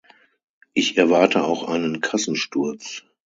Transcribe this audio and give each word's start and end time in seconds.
Ich 0.73 0.97
erwarte 0.97 1.43
auch 1.43 1.61
einen 1.67 2.01
Kassensturz. 2.01 3.03